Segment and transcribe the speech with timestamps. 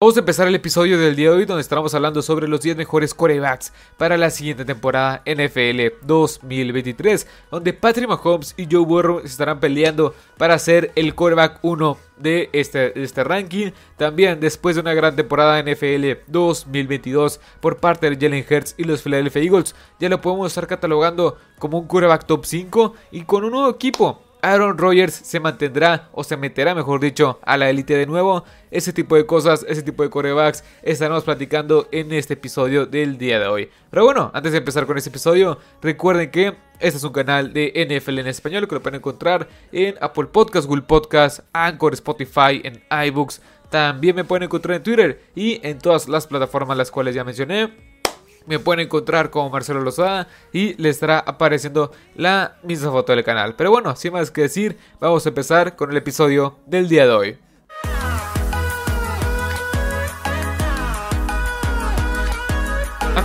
[0.00, 2.76] Vamos a empezar el episodio del día de hoy donde estaremos hablando sobre los 10
[2.76, 9.58] mejores corebacks para la siguiente temporada NFL 2023, donde Patrick Mahomes y Joe Burrow estarán
[9.58, 13.72] peleando para ser el coreback 1 de este, este ranking.
[13.96, 19.02] También después de una gran temporada NFL 2022 por parte de Jalen Hurts y los
[19.02, 23.50] Philadelphia Eagles, ya lo podemos estar catalogando como un coreback top 5 y con un
[23.50, 28.06] nuevo equipo Aaron Rodgers se mantendrá o se meterá, mejor dicho, a la élite de
[28.06, 28.44] nuevo.
[28.70, 33.40] Ese tipo de cosas, ese tipo de corebacks estaremos platicando en este episodio del día
[33.40, 33.70] de hoy.
[33.90, 37.72] Pero bueno, antes de empezar con este episodio, recuerden que este es un canal de
[37.88, 42.82] NFL en español que lo pueden encontrar en Apple Podcasts, Google Podcasts, Anchor, Spotify, en
[43.06, 43.40] iBooks.
[43.70, 47.87] También me pueden encontrar en Twitter y en todas las plataformas las cuales ya mencioné
[48.48, 53.54] me pueden encontrar como Marcelo Lozada y le estará apareciendo la misma foto del canal.
[53.54, 57.12] Pero bueno, sin más que decir, vamos a empezar con el episodio del día de
[57.12, 57.47] hoy.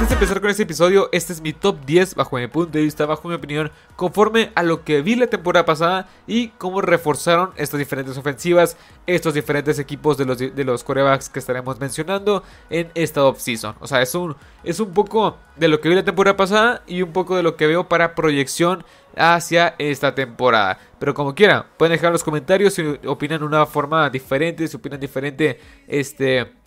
[0.03, 2.83] Antes de empezar con este episodio, este es mi top 10 bajo mi punto de
[2.83, 7.51] vista, bajo mi opinión, conforme a lo que vi la temporada pasada y cómo reforzaron
[7.55, 8.75] estas diferentes ofensivas,
[9.07, 13.75] estos diferentes equipos de los, de los corebacks que estaremos mencionando en esta offseason.
[13.79, 17.01] O sea, es un, es un poco de lo que vi la temporada pasada y
[17.01, 18.83] un poco de lo que veo para proyección
[19.15, 20.79] hacia esta temporada.
[20.99, 24.75] Pero como quieran, pueden dejar en los comentarios si opinan de una forma diferente, si
[24.75, 26.61] opinan diferente, este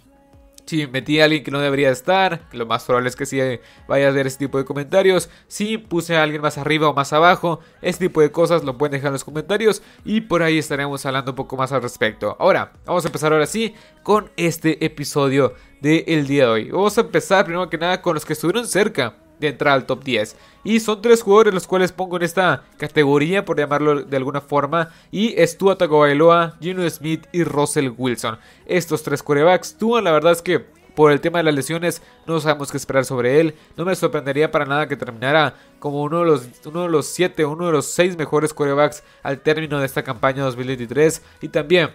[0.67, 3.39] si metí a alguien que no debería estar, lo más probable es que sí
[3.87, 5.31] vaya a ver este tipo de comentarios.
[5.47, 8.93] Si puse a alguien más arriba o más abajo, este tipo de cosas lo pueden
[8.93, 12.37] dejar en los comentarios y por ahí estaremos hablando un poco más al respecto.
[12.41, 16.71] Ahora, vamos a empezar ahora sí con este episodio del día de hoy.
[16.71, 20.05] Vamos a empezar primero que nada con los que estuvieron cerca de entrar al top
[20.05, 20.37] 10.
[20.65, 24.91] Y son tres jugadores los cuales pongo en esta categoría, por llamarlo de alguna forma.
[25.11, 28.39] Y es Tua Tagovailoa, Gino Smith y Russell Wilson.
[28.67, 29.77] Estos tres corebacks.
[29.77, 30.65] Tua la verdad es que
[30.97, 33.55] por el tema de las lesiones no sabemos qué esperar sobre él.
[33.77, 37.45] No me sorprendería para nada que terminara como uno de los, uno de los siete,
[37.45, 41.23] uno de los seis mejores corebacks al término de esta campaña 2023.
[41.43, 41.91] Y también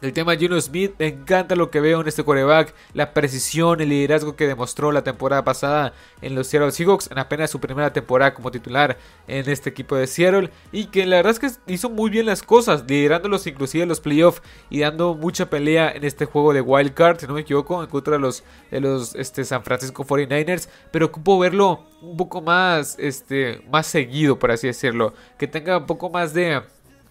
[0.00, 3.88] el tema Gino Smith, me encanta lo que veo en este coreback, la precisión, el
[3.88, 5.92] liderazgo que demostró la temporada pasada
[6.22, 10.06] en los Seattle Seahawks, en apenas su primera temporada como titular en este equipo de
[10.06, 13.88] Seattle, y que la verdad es que hizo muy bien las cosas, liderándolos inclusive en
[13.88, 17.40] los playoffs y dando mucha pelea en este juego de Wild Card, si no me
[17.40, 22.16] equivoco, en contra de los, de los este, San Francisco 49ers, pero ocupo verlo un
[22.16, 26.62] poco más, este, más seguido, por así decirlo, que tenga un poco más de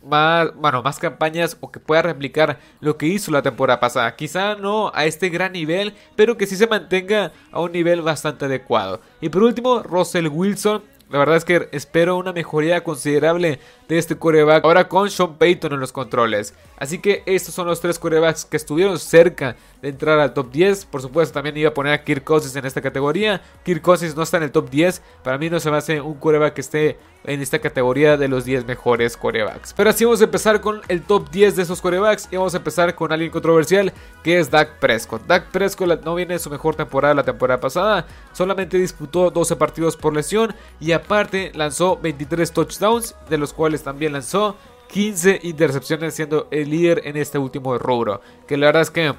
[0.03, 4.16] más, bueno, más campañas o que pueda replicar lo que hizo la temporada pasada.
[4.16, 8.46] Quizá no a este gran nivel, pero que sí se mantenga a un nivel bastante
[8.46, 9.02] adecuado.
[9.22, 10.84] Y por último, Russell Wilson.
[11.09, 15.73] La verdad es que espero una mejoría considerable de este coreback ahora con Sean Payton
[15.73, 16.53] en los controles.
[16.78, 20.85] Así que estos son los tres corebacks que estuvieron cerca de entrar al top 10.
[20.85, 22.25] Por supuesto, también iba a poner a Kirk
[22.56, 23.41] en esta categoría.
[23.63, 23.85] Kirk
[24.16, 25.01] no está en el top 10.
[25.23, 28.46] Para mí no se me hace un coreback que esté en esta categoría de los
[28.46, 29.73] 10 mejores corebacks.
[29.73, 32.28] Pero así vamos a empezar con el top 10 de esos corebacks.
[32.31, 35.25] Y vamos a empezar con alguien controversial que es Dak Prescott.
[35.25, 38.06] Dak Prescott no viene de su mejor temporada la temporada pasada.
[38.34, 40.53] Solamente disputó 12 partidos por lesión.
[40.79, 44.56] Y aparte lanzó 23 touchdowns, de los cuales también lanzó
[44.90, 48.22] 15 intercepciones siendo el líder en este último rubro.
[48.47, 49.13] Que la verdad es que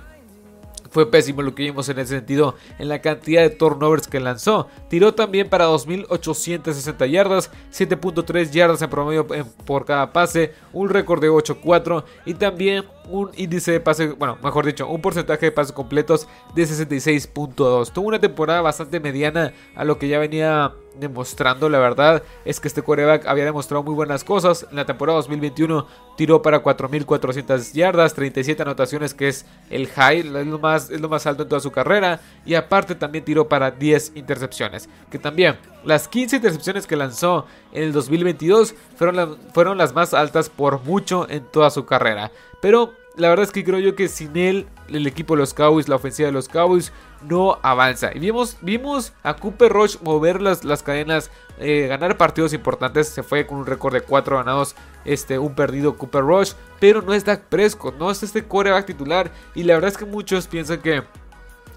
[0.90, 4.68] fue pésimo lo que vimos en ese sentido en la cantidad de turnovers que lanzó.
[4.88, 9.26] Tiró también para 2.860 yardas, 7.3 yardas en promedio
[9.66, 14.66] por cada pase, un récord de 8.4 y también un índice de pase, bueno, mejor
[14.66, 17.92] dicho, un porcentaje de pases completos de 66.2.
[17.92, 22.68] Tuvo una temporada bastante mediana a lo que ya venía demostrando, la verdad es que
[22.68, 24.66] este coreback había demostrado muy buenas cosas.
[24.70, 25.86] En la temporada 2021
[26.16, 31.08] tiró para 4.400 yardas, 37 anotaciones que es el high, es lo, más, es lo
[31.08, 32.20] más alto en toda su carrera.
[32.44, 37.84] Y aparte también tiró para 10 intercepciones, que también las 15 intercepciones que lanzó en
[37.84, 42.32] el 2022 fueron, fueron las más altas por mucho en toda su carrera.
[42.60, 45.88] Pero la verdad es que creo yo que sin él, el equipo de los Cowboys,
[45.88, 46.92] la ofensiva de los Cowboys,
[47.22, 48.10] no avanza.
[48.14, 53.08] Y vimos, vimos a Cooper Rush mover las, las cadenas, eh, ganar partidos importantes.
[53.08, 56.52] Se fue con un récord de 4 ganados, este, un perdido Cooper Rush.
[56.78, 59.32] Pero no es Dak Prescott, no es este coreback titular.
[59.54, 61.02] Y la verdad es que muchos piensan que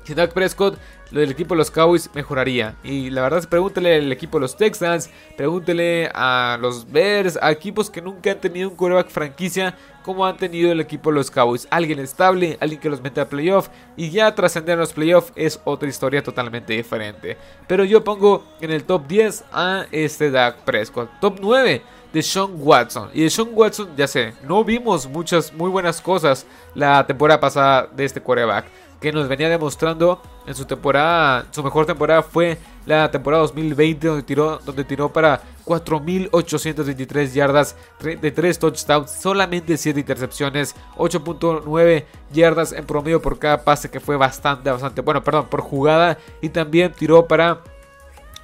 [0.04, 0.78] si Dak Prescott,
[1.12, 2.76] lo del equipo de los Cowboys mejoraría.
[2.84, 7.90] Y la verdad pregúntele al equipo de los Texans, pregúntele a los Bears, a equipos
[7.90, 11.68] que nunca han tenido un quarterback franquicia como han tenido el equipo de los Cowboys.
[11.70, 15.90] Alguien estable, alguien que los mete a playoff y ya trascender los playoffs es otra
[15.90, 17.38] historia totalmente diferente.
[17.68, 21.10] Pero yo pongo en el top 10 a este Dak Prescott.
[21.20, 21.82] Top 9
[22.14, 23.10] de Sean Watson.
[23.14, 27.88] Y de Sean Watson, ya sé, no vimos muchas muy buenas cosas la temporada pasada
[27.94, 28.66] de este quarterback.
[29.02, 34.24] Que nos venía demostrando en su temporada, su mejor temporada fue la temporada 2020 donde
[34.24, 42.86] tiró, donde tiró para 4.823 yardas de 3 touchdowns, solamente 7 intercepciones, 8.9 yardas en
[42.86, 47.28] promedio por cada pase que fue bastante, bastante bueno, perdón, por jugada y también tiró
[47.28, 47.62] para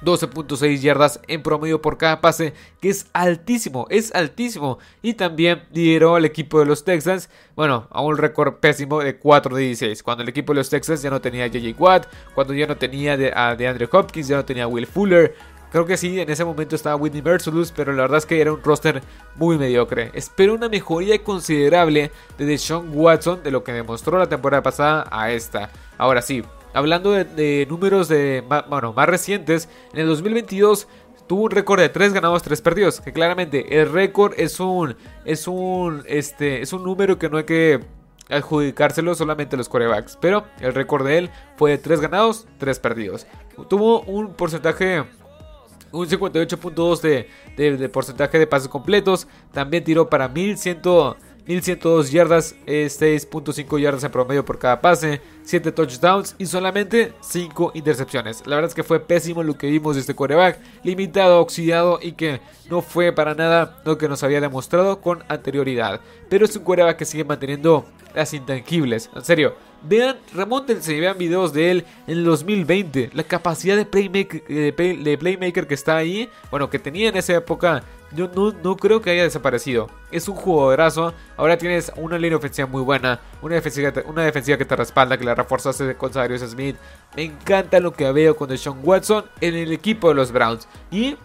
[0.02, 4.78] 12.6 yardas en promedio por cada pase, que es altísimo, es altísimo.
[5.02, 9.56] Y también lideró al equipo de los Texans, bueno, a un récord pésimo de 4
[9.56, 10.02] de 16.
[10.02, 13.16] Cuando el equipo de los Texans ya no tenía JJ Watt, cuando ya no tenía
[13.16, 15.34] de, a DeAndre Hopkins, ya no tenía a Will Fuller.
[15.70, 18.52] Creo que sí, en ese momento estaba Whitney Mercilus, pero la verdad es que era
[18.52, 19.02] un roster
[19.36, 20.10] muy mediocre.
[20.14, 25.30] Espero una mejoría considerable de Deshaun Watson de lo que demostró la temporada pasada a
[25.30, 25.70] esta.
[25.98, 26.42] Ahora sí,
[26.78, 30.88] hablando de, números de, bueno, más recientes, en el 2022
[31.26, 33.00] tuvo un récord de 3 ganados, 3 perdidos.
[33.00, 37.44] Que claramente el récord es un, es un, este, es un número que no hay
[37.44, 37.80] que
[38.30, 40.16] adjudicárselo solamente a los corebacks.
[40.20, 43.26] Pero el récord de él fue de 3 ganados, 3 perdidos.
[43.68, 45.04] Tuvo un porcentaje
[45.90, 49.26] un 58.2 de, de, de, porcentaje de pases completos.
[49.52, 50.80] También tiró para 1100,
[51.48, 58.46] 1102 yardas, 6.5 yardas en promedio por cada pase, 7 touchdowns y solamente 5 intercepciones.
[58.46, 62.12] La verdad es que fue pésimo lo que vimos de este coreback, limitado, oxidado y
[62.12, 66.02] que no fue para nada lo que nos había demostrado con anterioridad.
[66.28, 69.08] Pero es un coreback que sigue manteniendo las intangibles.
[69.14, 73.10] En serio, vean, remontense y vean videos de él en el 2020.
[73.14, 77.82] La capacidad playmaker, de, playmaker que está ahí, bueno, que tenía en esa época,
[78.12, 79.88] yo no, creo que haya desaparecido.
[80.10, 81.12] Es un jugadorazo.
[81.36, 85.24] Ahora tienes una línea ofensiva muy buena, una defensiva, una defensiva que te respalda, que
[85.24, 86.76] la reforzaste con Cyrus Smith.
[87.16, 90.66] Me encanta lo que veo con Deshaun Watson en el equipo de los Browns.
[90.90, 91.16] Y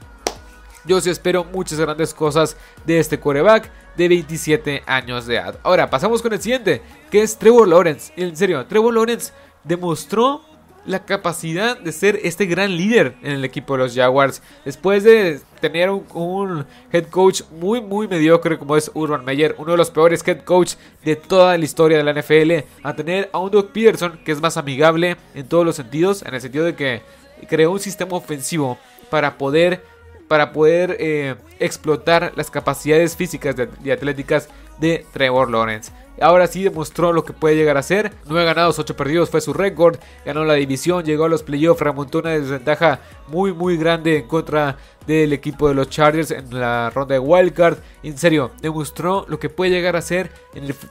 [0.86, 5.60] yo sí espero muchas grandes cosas de este quarterback de 27 años de edad.
[5.64, 8.12] Ahora, pasamos con el siguiente, que es Trevor Lawrence.
[8.18, 9.32] En serio, Trevor Lawrence
[9.64, 10.42] demostró
[10.86, 14.42] la capacidad de ser este gran líder en el equipo de los Jaguars.
[14.66, 19.78] Después de tener un, head coach muy, muy mediocre como es Urban Meyer, uno de
[19.78, 23.52] los peores head coach de toda la historia de la NFL, a tener a un
[23.52, 27.02] Doug Peterson que es más amigable en todos los sentidos, en el sentido de que
[27.48, 28.78] creó un sistema ofensivo
[29.10, 29.84] para poder
[30.28, 35.92] para poder eh, explotar las capacidades físicas y atléticas de Trevor Lawrence.
[36.22, 38.14] Ahora sí demostró lo que puede llegar a ser.
[38.26, 39.98] 9 ganados, 8 perdidos fue su récord.
[40.26, 44.78] Ganó la división, llegó a los playoffs, remontó una desventaja muy muy grande en contra
[45.08, 47.78] del equipo de los Chargers en la ronda de wildcard.
[48.04, 50.32] En serio, demostró lo que puede llegar a ser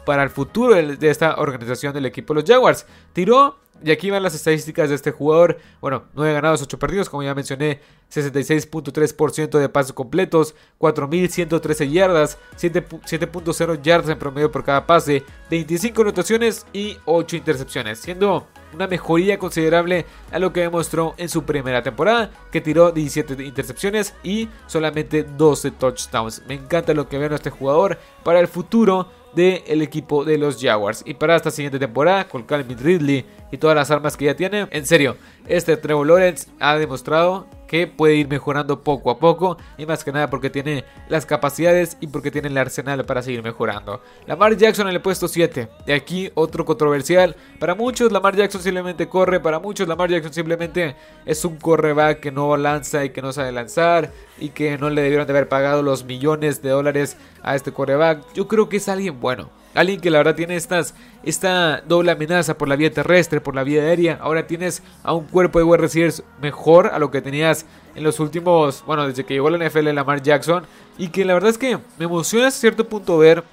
[0.04, 2.86] para el futuro de esta organización del equipo de los Jaguars.
[3.12, 5.58] Tiró y aquí van las estadísticas de este jugador.
[5.80, 7.80] Bueno, 9 ganados, 8 perdidos, como ya mencioné.
[8.12, 16.66] 66.3% de pasos completos, 4.113 yardas, 7.0 yardas en promedio por cada pase, 25 anotaciones
[16.74, 22.30] y 8 intercepciones, siendo una mejoría considerable a lo que demostró en su primera temporada,
[22.50, 26.42] que tiró 17 intercepciones y solamente 12 touchdowns.
[26.46, 30.60] Me encanta lo que veo en este jugador para el futuro del equipo de los
[30.60, 31.02] Jaguars.
[31.06, 34.68] Y para esta siguiente temporada, con Calvin Ridley y todas las armas que ya tiene,
[34.70, 39.86] en serio, este Trevor Lawrence ha demostrado que puede ir mejorando poco a poco y
[39.86, 44.02] más que nada porque tiene las capacidades y porque tiene el arsenal para seguir mejorando.
[44.26, 45.70] Lamar Jackson en el puesto 7.
[45.86, 47.34] De aquí otro controversial.
[47.58, 52.30] Para muchos Lamar Jackson simplemente corre, para muchos Lamar Jackson simplemente es un correback que
[52.30, 55.82] no lanza y que no sabe lanzar y que no le debieron de haber pagado
[55.82, 58.22] los millones de dólares a este correback.
[58.34, 59.48] Yo creo que es alguien bueno.
[59.74, 63.64] Alguien que la verdad tiene estas, esta doble amenaza por la vía terrestre, por la
[63.64, 64.18] vía aérea.
[64.20, 67.64] Ahora tienes a un cuerpo de wide mejor a lo que tenías
[67.94, 70.64] en los últimos, bueno, desde que llegó la NFL Lamar Jackson.
[70.98, 73.44] Y que la verdad es que me emociona a cierto punto ver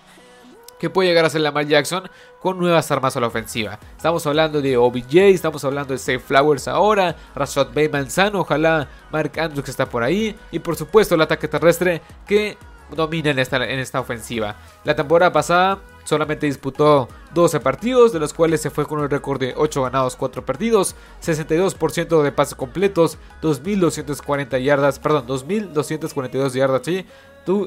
[0.80, 2.10] que puede llegar a ser Lamar Jackson
[2.42, 3.78] con nuevas armas a la ofensiva.
[3.96, 9.38] Estamos hablando de OBJ, estamos hablando de Safe Flowers ahora, Rashad Bateman sano, ojalá Mark
[9.38, 10.36] Andrews que está por ahí.
[10.52, 12.58] Y por supuesto el ataque terrestre que
[12.96, 14.56] domina en esta, en esta ofensiva.
[14.84, 19.40] La temporada pasada solamente disputó 12 partidos, de los cuales se fue con un récord
[19.40, 27.06] de 8 ganados, 4 perdidos, 62% de pases completos, 2240 yardas, perdón, 2242 yardas, sí.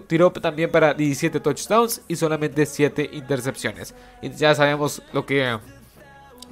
[0.07, 3.95] tiró también para 17 touchdowns y solamente 7 intercepciones.
[4.21, 5.59] Y ya sabemos lo que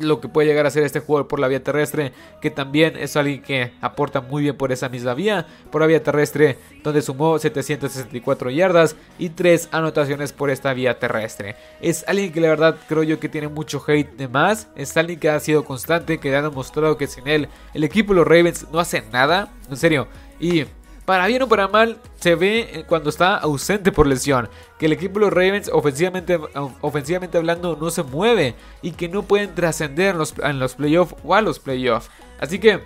[0.00, 3.16] lo que puede llegar a ser este jugador por la vía terrestre, que también es
[3.16, 7.38] alguien que aporta muy bien por esa misma vía, por la vía terrestre, donde sumó
[7.38, 11.56] 764 yardas y 3 anotaciones por esta vía terrestre.
[11.80, 15.20] Es alguien que la verdad creo yo que tiene mucho hate de más, es alguien
[15.20, 18.66] que ha sido constante, que ha demostrado que sin él el equipo de los Ravens
[18.72, 20.64] no hace nada, en serio, y
[21.04, 24.48] para bien o para mal, se ve cuando está ausente por lesión.
[24.78, 26.38] Que el equipo de los Ravens, ofensivamente,
[26.80, 28.54] ofensivamente hablando, no se mueve.
[28.82, 32.10] Y que no pueden trascender en los, playoffs o a los playoffs.
[32.38, 32.80] Así que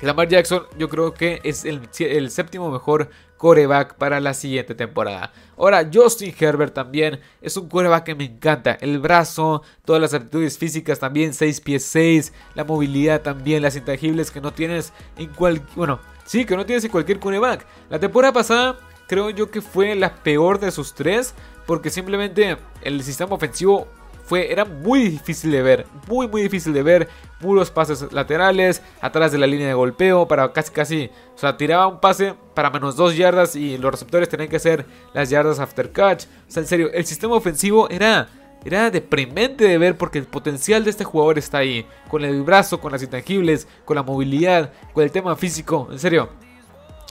[0.00, 5.32] Lamar Jackson yo creo que es el, séptimo mejor coreback para la siguiente temporada.
[5.56, 8.76] Ahora, Justin Herbert también es un coreback que me encanta.
[8.80, 14.30] El brazo, todas las aptitudes físicas también, 6 pies 6, la movilidad también, las intangibles
[14.30, 15.76] que no tienes en cualquier...
[15.76, 17.66] Bueno, sí, que no tienes en cualquier coreback.
[17.90, 21.34] La temporada pasada creo yo que fue la peor de sus tres,
[21.66, 23.88] porque simplemente el sistema ofensivo
[24.24, 27.08] fue, era muy difícil de ver, muy muy difícil de ver,
[27.40, 31.86] puros pases laterales, atrás de la línea de golpeo, para casi casi, o sea, tiraba
[31.86, 35.92] un pase para menos dos yardas y los receptores tenían que hacer las yardas after
[35.92, 38.28] catch, o sea, en serio, el sistema ofensivo era...
[38.64, 41.86] Era deprimente de ver porque el potencial de este jugador está ahí.
[42.08, 45.86] Con el brazo, con las intangibles, con la movilidad, con el tema físico.
[45.92, 46.30] En serio,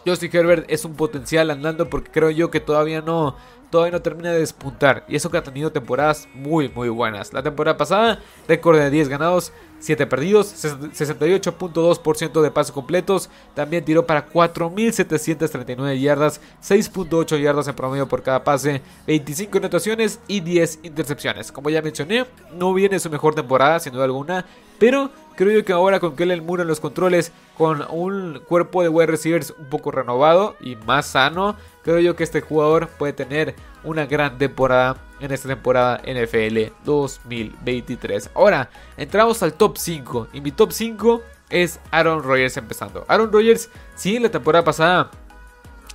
[0.05, 3.35] Justin Herbert es un potencial andando porque creo yo que todavía no,
[3.69, 5.03] todavía no termina de despuntar.
[5.07, 7.33] Y eso que ha tenido temporadas muy, muy buenas.
[7.33, 13.29] La temporada pasada, récord de 10 ganados, 7 perdidos, 68.2% de pasos completos.
[13.53, 20.39] También tiró para 4.739 yardas, 6.8 yardas en promedio por cada pase, 25 anotaciones y
[20.39, 21.51] 10 intercepciones.
[21.51, 24.45] Como ya mencioné, no viene su mejor temporada, sin duda alguna.
[24.77, 28.89] Pero creo yo que ahora con Kellen Moore en los controles, con un cuerpo de
[28.89, 33.55] wide receivers un poco renovado y más sano, creo yo que este jugador puede tener
[33.83, 38.31] una gran temporada en esta temporada NFL 2023.
[38.33, 43.05] Ahora, entramos al top 5 y mi top 5 es Aaron Rodgers empezando.
[43.07, 45.11] Aaron Rodgers, sí, la temporada pasada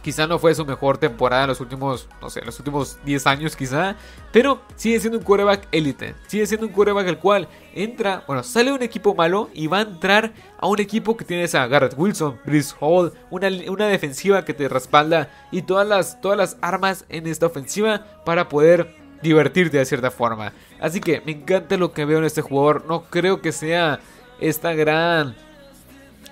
[0.03, 3.57] Quizá no fue su mejor temporada en los últimos, no sé, los últimos 10 años
[3.57, 3.97] quizá.
[4.33, 6.15] Pero sigue siendo un quarterback élite.
[6.27, 9.83] Sigue siendo un quarterback el cual entra, bueno, sale un equipo malo y va a
[9.83, 14.55] entrar a un equipo que tienes a Garrett Wilson, Chris Hall, una, una defensiva que
[14.55, 19.85] te respalda y todas las, todas las armas en esta ofensiva para poder divertirte de
[19.85, 20.53] cierta forma.
[20.81, 22.85] Así que me encanta lo que veo en este jugador.
[22.87, 24.01] No creo que sea
[24.41, 25.37] esta gran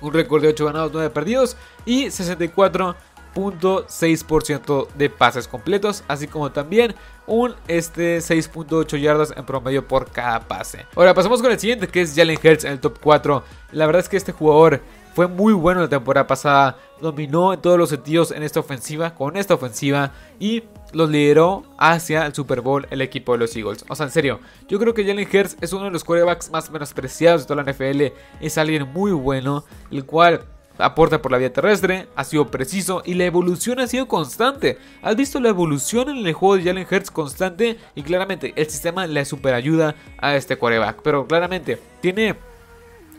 [0.00, 6.94] un récord de 8 ganados, 9 perdidos y 64.6% de pases completos, así como también
[7.26, 10.86] un este 6.8 yardas en promedio por cada pase.
[10.96, 13.44] Ahora pasamos con el siguiente que es Jalen Hurts en el top 4.
[13.72, 14.80] La verdad es que este jugador
[15.18, 19.36] fue muy bueno la temporada pasada, dominó en todos los sentidos en esta ofensiva, con
[19.36, 23.84] esta ofensiva y los lideró hacia el Super Bowl el equipo de los Eagles.
[23.88, 26.70] O sea, en serio, yo creo que Jalen Hurts es uno de los quarterbacks más
[26.70, 30.44] menospreciados de toda la NFL, es alguien muy bueno, el cual
[30.78, 34.78] aporta por la vía terrestre, ha sido preciso y la evolución ha sido constante.
[35.02, 39.04] Has visto la evolución en el juego de Jalen Hurts constante y claramente el sistema
[39.08, 41.00] le super ayuda a este quarterback.
[41.02, 42.36] Pero claramente tiene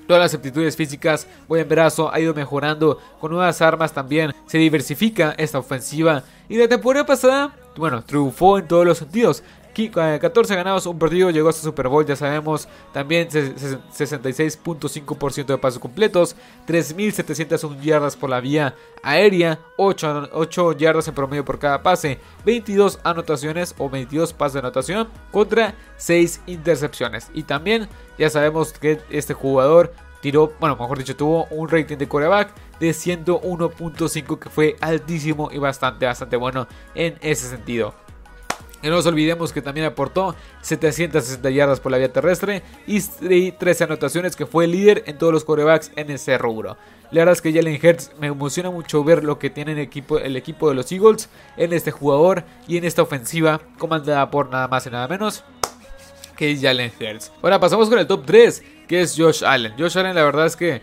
[0.10, 5.36] todas las aptitudes físicas, buen brazo, ha ido mejorando con nuevas armas también, se diversifica
[5.38, 9.44] esta ofensiva y la temporada pasada, bueno, triunfó en todos los sentidos.
[9.88, 12.68] 14 ganados, un partido, llegó hasta Super Bowl, ya sabemos.
[12.92, 16.36] También 66.5% de pasos completos,
[16.68, 23.00] 3.701 yardas por la vía aérea, 8, 8, yardas en promedio por cada pase, 22
[23.04, 27.30] anotaciones o 22 pases de anotación contra 6 intercepciones.
[27.34, 32.08] Y también ya sabemos que este jugador tiró, bueno, mejor dicho, tuvo un rating de
[32.08, 37.94] coreback de 101.5 que fue altísimo y bastante, bastante bueno en ese sentido.
[38.82, 43.84] Y no nos olvidemos que también aportó 760 yardas por la vía terrestre y 13
[43.84, 46.78] anotaciones que fue líder en todos los corebacks en ese rubro.
[47.12, 50.20] La verdad es que Jalen Hurts me emociona mucho ver lo que tiene el equipo,
[50.20, 54.68] el equipo de los Eagles en este jugador y en esta ofensiva comandada por nada
[54.68, 55.44] más y nada menos
[56.38, 57.32] que Jalen Hurts.
[57.42, 59.74] Ahora pasamos con el top 3 que es Josh Allen.
[59.78, 60.82] Josh Allen la verdad es que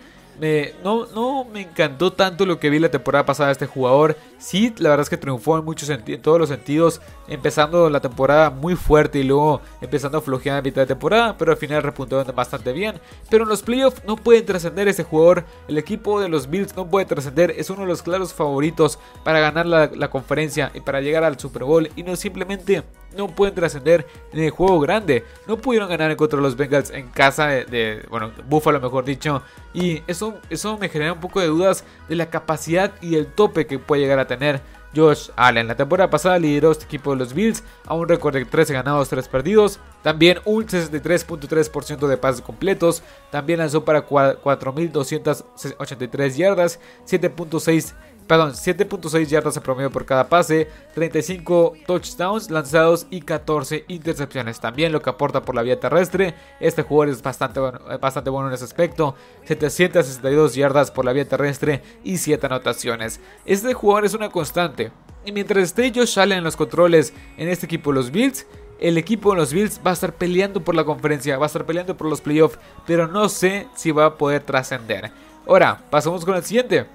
[0.83, 4.16] no, no me encantó tanto lo que vi la temporada pasada de este jugador.
[4.38, 7.00] Sí, la verdad es que triunfó en, muchos en todos los sentidos.
[7.28, 11.37] Empezando la temporada muy fuerte y luego empezando a flojear a mitad de temporada.
[11.38, 13.00] Pero al final repuntó bastante bien.
[13.31, 15.45] Pero en los playoffs no pueden trascender este jugador.
[15.69, 17.52] El equipo de los Bills no puede trascender.
[17.52, 21.38] Es uno de los claros favoritos para ganar la, la conferencia y para llegar al
[21.38, 21.90] Super Bowl.
[21.97, 22.85] Y no simplemente
[23.16, 25.25] no pueden trascender en el juego grande.
[25.46, 29.42] No pudieron ganar contra de los Bengals en casa de, bueno, Buffalo mejor dicho.
[29.75, 33.66] Y eso, eso me genera un poco de dudas de la capacidad y el tope
[33.66, 34.61] que puede llegar a tener
[34.94, 35.68] Josh Allen.
[35.68, 39.11] La temporada pasada lideró este equipo de los Bills a un récord de 13 ganados,
[39.11, 39.78] 3 perdidos.
[40.02, 43.02] También un 63.3% de pases completos.
[43.30, 47.92] También lanzó para 4.283 yardas, 7.6
[48.26, 54.61] perdón, 7.6 yardas a promedio por cada pase, 35 touchdowns lanzados y 14 intercepciones.
[54.61, 56.35] También lo que aporta por la vía terrestre.
[56.61, 59.14] Este jugador es bastante bueno, eh, bastante bueno en ese aspecto.
[59.45, 63.21] 762 yardas por la vía terrestre y 7 anotaciones.
[63.45, 64.90] Este jugador es una constante.
[65.25, 68.47] Y mientras esté Josh Allen en los controles en este equipo los Bills,
[68.78, 71.64] el equipo de los Bills va a estar peleando por la conferencia, va a estar
[71.64, 75.11] peleando por los playoffs, pero no sé si va a poder trascender.
[75.47, 76.87] Ahora, pasamos con el siguiente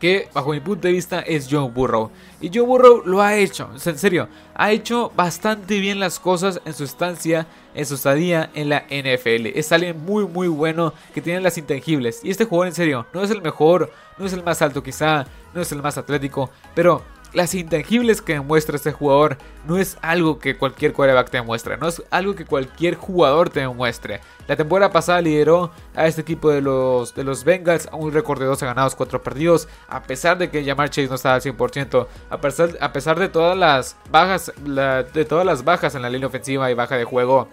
[0.00, 2.10] que bajo mi punto de vista es Joe Burrow.
[2.40, 6.72] Y Joe Burrow lo ha hecho, en serio, ha hecho bastante bien las cosas en
[6.72, 9.46] su estancia, en su estadía en la NFL.
[9.54, 12.20] Es alguien muy muy bueno que tiene las intangibles.
[12.24, 15.26] Y este jugador en serio, no es el mejor, no es el más alto quizá,
[15.54, 17.02] no es el más atlético, pero
[17.32, 21.88] las intangibles que demuestra este jugador no es algo que cualquier quarterback te demuestre, no
[21.88, 24.20] es algo que cualquier jugador te demuestre.
[24.48, 28.40] La temporada pasada lideró a este equipo de los, de los Bengals a un récord
[28.40, 32.06] de 12 ganados, 4 perdidos, a pesar de que Jamar Chase no estaba al 100%,
[32.30, 36.26] a pesar, a pesar de todas las bajas, de todas las bajas en la línea
[36.26, 37.48] ofensiva y baja de juego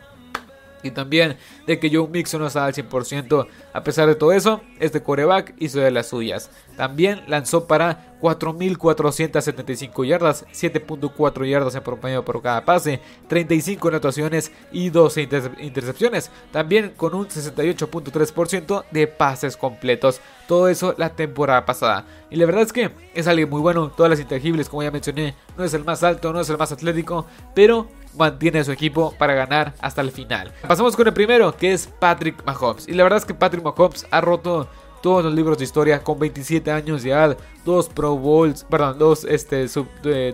[0.84, 3.48] y también de que Joe Mixon no estaba al 100%.
[3.74, 6.50] A pesar de todo eso, este coreback hizo de las suyas.
[6.76, 14.90] También lanzó para 4.475 yardas, 7.4 yardas en promedio por cada pase, 35 anotaciones y
[14.90, 15.30] 12
[15.60, 16.32] intercepciones.
[16.52, 20.22] También con un 68.3% de pases completos.
[20.48, 22.06] Todo eso la temporada pasada.
[22.30, 23.92] Y la verdad es que es alguien muy bueno.
[23.96, 26.72] Todas las intangibles, como ya mencioné, no es el más alto, no es el más
[26.72, 30.52] atlético, pero mantiene a su equipo para ganar hasta el final.
[30.68, 32.88] Pasamos con el primero, que es Patrick Mahomes.
[32.88, 34.68] Y la verdad es que Patrick Mahomes ha roto
[35.02, 39.24] todos los libros de historia con 27 años de edad, dos Pro Bowls, perdón, dos,
[39.26, 39.68] este,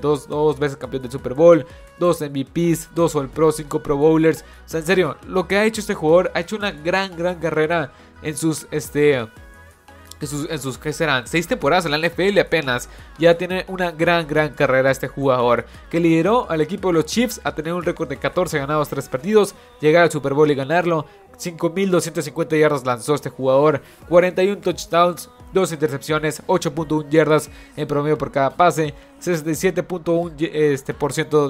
[0.02, 1.66] dos, dos veces campeón del Super Bowl,
[2.00, 4.42] dos MVPs, dos All Pro, cinco Pro Bowlers.
[4.42, 7.40] O sea, en serio, lo que ha hecho este jugador, ha hecho una gran, gran
[7.40, 9.28] carrera en sus, este,
[10.24, 11.28] en sus, ¿qué serán?
[11.28, 12.90] Seis temporadas en la NFL apenas.
[13.18, 15.66] Ya tiene una gran, gran carrera este jugador.
[15.90, 19.08] Que lideró al equipo de los Chiefs a tener un récord de 14 ganados, 3
[19.10, 19.56] perdidos.
[19.82, 21.06] Llegar al Super Bowl y ganarlo.
[21.38, 23.82] 5.250 yardas lanzó este jugador.
[24.10, 25.30] 41 touchdowns.
[25.54, 30.94] 2 intercepciones, 8.1 yardas en promedio por cada pase, 67.1% este,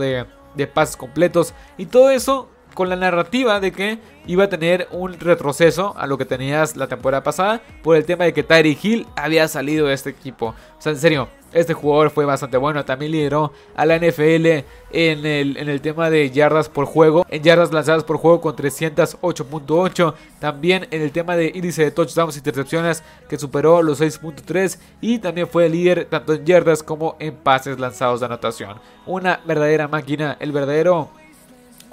[0.05, 1.53] de, de pases completos.
[1.77, 6.17] Y todo eso con la narrativa de que iba a tener un retroceso a lo
[6.17, 9.93] que tenías la temporada pasada por el tema de que Tyree Hill había salido de
[9.93, 10.47] este equipo.
[10.47, 12.83] O sea, en serio, este jugador fue bastante bueno.
[12.83, 17.25] También lideró a la NFL en el, en el tema de yardas por juego.
[17.29, 20.13] En yardas lanzadas por juego con 308.8.
[20.39, 24.79] También en el tema de índice de touchdowns y intercepciones que superó los 6.3.
[24.99, 28.79] Y también fue líder tanto en yardas como en pases lanzados de anotación.
[29.05, 30.37] Una verdadera máquina.
[30.39, 31.09] El verdadero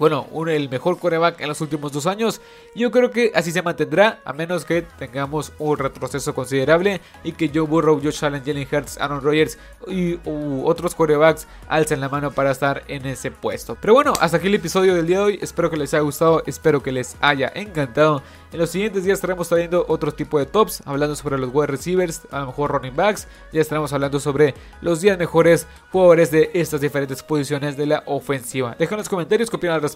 [0.00, 2.40] bueno, el mejor coreback en los últimos dos años.
[2.74, 7.50] Yo creo que así se mantendrá, a menos que tengamos un retroceso considerable y que
[7.54, 12.50] Joe Burrow, Josh Allen, Jalen Hurts, Aaron Rodgers y otros corebacks alcen la mano para
[12.50, 13.76] estar en ese puesto.
[13.78, 15.38] Pero bueno, hasta aquí el episodio del día de hoy.
[15.42, 18.22] Espero que les haya gustado, espero que les haya encantado.
[18.52, 22.22] En los siguientes días estaremos trayendo otro tipo de tops, hablando sobre los wide receivers,
[22.32, 23.28] a lo mejor running backs.
[23.52, 28.74] Ya estaremos hablando sobre los 10 mejores jugadores de estas diferentes posiciones de la ofensiva.
[28.76, 29.89] Dejen en los comentarios qué opinan al respecto,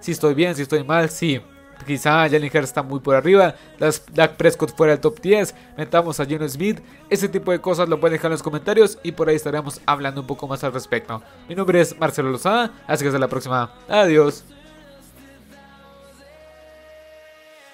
[0.00, 1.40] si estoy bien, si estoy mal, si
[1.86, 3.54] quizá Jalen Hurts está muy por arriba,
[4.12, 7.98] Dak Prescott fuera del top 10, metamos a Geno Smith, ese tipo de cosas lo
[7.98, 11.22] pueden dejar en los comentarios y por ahí estaremos hablando un poco más al respecto.
[11.48, 13.72] Mi nombre es Marcelo Lozada, así que hasta la próxima.
[13.88, 14.44] Adiós.